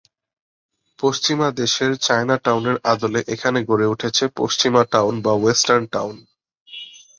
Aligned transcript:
পশ্চিমা 0.99 1.47
দেশের 1.59 1.91
চায়না 1.97 2.35
টাউনের 2.37 2.77
আদলে 2.83 3.21
এখানে 3.27 3.59
গড়ে 3.69 3.85
উঠেছে 3.85 4.23
পশ্চিমা 4.37 4.81
টাউন 4.93 5.15
বা 5.21 5.33
ওয়েস্টার্ন 5.35 5.83
টাউন। 5.93 6.15